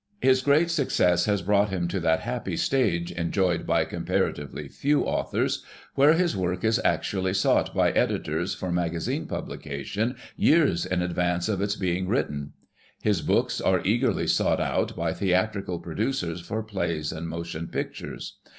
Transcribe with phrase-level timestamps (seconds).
[0.19, 5.63] His great success has brought him to that happy stage, enjoyed by comparatively few authors,
[5.93, 11.61] where his work is actually sought by editors for magazine publication years in advance of
[11.61, 12.53] its being written.
[13.03, 18.39] His books are eagerly sought out by theatrical producers for plays and motion pictures.